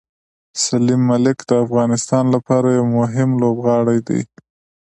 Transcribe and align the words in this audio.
سلیم 0.63 1.01
ملک 1.09 1.37
د 1.49 1.51
افغانستان 1.65 2.23
لپاره 2.35 2.67
یو 2.77 2.85
مهم 2.99 3.29
لوبغاړی 3.41 3.99
دی. 4.07 4.21